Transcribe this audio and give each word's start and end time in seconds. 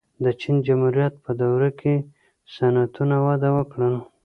د 0.23 0.25
چین 0.41 0.55
جمهوریت 0.67 1.13
په 1.23 1.31
دوره 1.41 1.69
کې 1.79 1.93
صنعتونه 2.55 3.15
وده 3.25 3.49
وکړه. 3.57 3.91